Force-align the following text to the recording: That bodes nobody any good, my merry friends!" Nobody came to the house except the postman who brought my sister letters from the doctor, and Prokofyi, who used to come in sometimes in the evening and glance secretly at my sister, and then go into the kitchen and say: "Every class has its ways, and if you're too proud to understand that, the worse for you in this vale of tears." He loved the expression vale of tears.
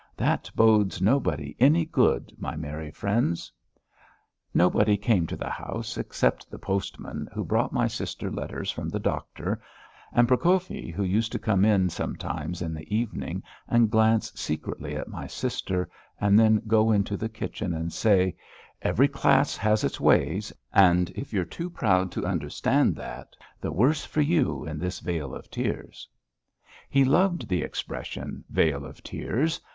That 0.17 0.49
bodes 0.55 0.99
nobody 0.99 1.55
any 1.59 1.85
good, 1.85 2.33
my 2.39 2.55
merry 2.55 2.89
friends!" 2.89 3.51
Nobody 4.51 4.97
came 4.97 5.27
to 5.27 5.35
the 5.35 5.51
house 5.51 5.95
except 5.95 6.49
the 6.49 6.57
postman 6.57 7.29
who 7.31 7.43
brought 7.45 7.71
my 7.71 7.85
sister 7.87 8.31
letters 8.31 8.71
from 8.71 8.89
the 8.89 8.97
doctor, 8.99 9.61
and 10.11 10.27
Prokofyi, 10.27 10.89
who 10.91 11.03
used 11.03 11.31
to 11.33 11.37
come 11.37 11.63
in 11.63 11.87
sometimes 11.91 12.63
in 12.63 12.73
the 12.73 12.87
evening 12.91 13.43
and 13.67 13.91
glance 13.91 14.31
secretly 14.33 14.95
at 14.95 15.07
my 15.07 15.27
sister, 15.27 15.87
and 16.19 16.39
then 16.39 16.63
go 16.65 16.91
into 16.91 17.15
the 17.15 17.29
kitchen 17.29 17.71
and 17.71 17.93
say: 17.93 18.35
"Every 18.81 19.07
class 19.07 19.55
has 19.55 19.83
its 19.83 19.99
ways, 19.99 20.51
and 20.73 21.11
if 21.11 21.31
you're 21.31 21.45
too 21.45 21.69
proud 21.69 22.11
to 22.13 22.25
understand 22.25 22.95
that, 22.95 23.35
the 23.59 23.71
worse 23.71 24.03
for 24.03 24.21
you 24.21 24.65
in 24.65 24.79
this 24.79 24.99
vale 24.99 25.35
of 25.35 25.51
tears." 25.51 26.07
He 26.89 27.05
loved 27.05 27.47
the 27.47 27.61
expression 27.61 28.43
vale 28.49 28.83
of 28.83 29.03
tears. 29.03 29.61